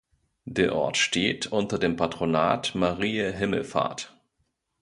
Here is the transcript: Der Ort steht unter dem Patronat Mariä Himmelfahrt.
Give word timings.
Der 0.47 0.75
Ort 0.75 0.97
steht 0.97 1.45
unter 1.45 1.77
dem 1.77 1.95
Patronat 1.95 2.73
Mariä 2.73 3.29
Himmelfahrt. 3.31 4.19